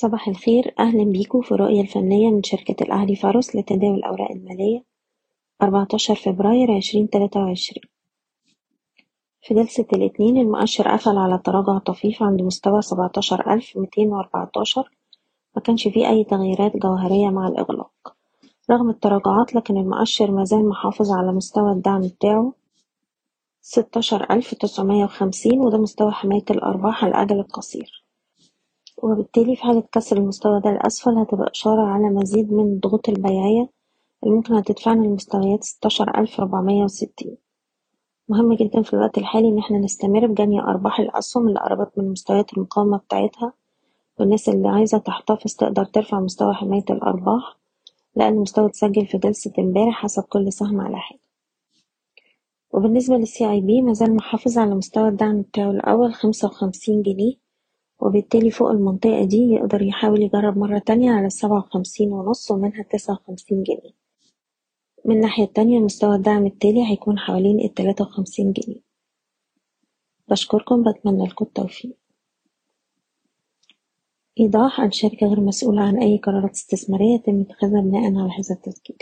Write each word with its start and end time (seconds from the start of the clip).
صباح 0.00 0.28
الخير. 0.28 0.74
أهلا 0.78 1.04
بيكم 1.04 1.40
في 1.40 1.52
الرؤية 1.52 1.80
الفنية 1.80 2.30
من 2.30 2.42
شركة 2.42 2.84
الأهلي 2.84 3.16
فارس 3.16 3.56
لتداول 3.56 3.94
الأوراق 3.94 4.30
المالية 4.30 4.84
14 5.62 6.14
فبراير 6.14 6.76
2023 6.76 7.82
في 9.42 9.54
جلسة 9.54 9.86
الاثنين 9.92 10.36
المؤشر 10.36 10.88
قفل 10.88 11.18
على 11.18 11.38
تراجع 11.38 11.78
طفيف 11.78 12.22
عند 12.22 12.42
مستوى 12.42 12.82
17214 12.82 14.90
ما 15.56 15.62
كانش 15.62 15.88
فيه 15.88 16.08
أي 16.08 16.24
تغييرات 16.24 16.76
جوهرية 16.76 17.28
مع 17.28 17.48
الإغلاق. 17.48 18.16
رغم 18.70 18.90
التراجعات 18.90 19.54
لكن 19.54 19.76
المؤشر 19.76 20.30
مازال 20.30 20.68
محافظ 20.68 21.12
على 21.12 21.32
مستوى 21.32 21.72
الدعم 21.72 22.00
بتاعه 22.00 22.52
16950 23.60 25.58
وده 25.58 25.78
مستوى 25.78 26.12
حماية 26.12 26.44
الأرباح 26.50 27.04
على 27.04 27.10
الأجل 27.10 27.40
القصير. 27.40 28.07
وبالتالي 29.02 29.56
في 29.56 29.62
حالة 29.62 29.82
كسر 29.92 30.16
المستوى 30.16 30.60
ده 30.60 30.70
لأسفل 30.70 31.18
هتبقى 31.18 31.50
إشارة 31.50 31.82
على 31.86 32.08
مزيد 32.10 32.52
من 32.52 32.64
الضغوط 32.72 33.08
البيعية 33.08 33.68
اللي 34.24 34.34
ممكن 34.34 34.54
هتدفعنا 34.54 35.06
لمستويات 35.06 35.64
ستاشر 35.64 36.18
ألف 36.20 36.40
ربعمية 36.40 36.84
وستين. 36.84 37.36
مهم 38.28 38.52
جدا 38.54 38.82
في 38.82 38.94
الوقت 38.94 39.18
الحالي 39.18 39.48
إن 39.48 39.58
إحنا 39.58 39.78
نستمر 39.78 40.26
بجني 40.26 40.60
أرباح 40.60 41.00
الأسهم 41.00 41.48
اللي 41.48 41.60
قربت 41.60 41.98
من 41.98 42.10
مستويات 42.10 42.52
المقاومة 42.52 42.98
بتاعتها 42.98 43.52
والناس 44.20 44.48
اللي 44.48 44.68
عايزة 44.68 44.98
تحتفظ 44.98 45.54
تقدر 45.54 45.84
ترفع 45.84 46.20
مستوى 46.20 46.54
حماية 46.54 46.84
الأرباح 46.90 47.56
لأن 48.16 48.32
المستوى 48.34 48.66
اتسجل 48.66 49.06
في 49.06 49.18
جلسة 49.18 49.52
امبارح 49.58 50.02
حسب 50.02 50.22
كل 50.22 50.52
سهم 50.52 50.80
على 50.80 50.96
حدة 50.96 51.18
وبالنسبة 52.72 53.16
للسي 53.16 53.50
اي 53.50 53.60
بي 53.60 53.82
مازال 53.82 54.16
محافظ 54.16 54.58
على 54.58 54.74
مستوى 54.74 55.08
الدعم 55.08 55.42
بتاعه 55.42 55.70
الأول 55.70 56.14
خمسة 56.14 56.48
وخمسين 56.48 57.02
جنيه 57.02 57.34
وبالتالي 58.00 58.50
فوق 58.50 58.70
المنطقة 58.70 59.24
دي 59.24 59.36
يقدر 59.36 59.82
يحاول 59.82 60.22
يجرب 60.22 60.58
مرة 60.58 60.78
تانية 60.78 61.10
على 61.12 61.26
السبعة 61.26 61.58
وخمسين 61.58 62.12
ونص 62.12 62.50
ومنها 62.50 62.80
التسعة 62.80 63.14
وخمسين 63.14 63.62
جنيه. 63.62 63.92
من 65.04 65.14
الناحية 65.16 65.44
التانية 65.44 65.78
مستوى 65.78 66.16
الدعم 66.16 66.46
التالي 66.46 66.86
هيكون 66.90 67.18
حوالين 67.18 67.60
التلاتة 67.60 68.04
وخمسين 68.04 68.52
جنيه. 68.52 68.80
بشكركم 70.28 70.82
بتمنى 70.92 71.24
لكم 71.26 71.44
التوفيق. 71.44 71.96
إيضاح 74.40 74.80
الشركة 74.80 75.26
غير 75.26 75.40
مسؤولة 75.40 75.82
عن 75.82 75.98
أي 76.02 76.18
قرارات 76.18 76.50
استثمارية 76.50 77.14
يتم 77.14 77.40
اتخاذها 77.40 77.80
بناء 77.80 78.02
على 78.04 78.32
هذا 78.32 78.54
التسجيل 78.54 78.96